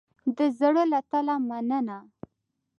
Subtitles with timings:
[0.37, 1.97] د زړه له تله مننه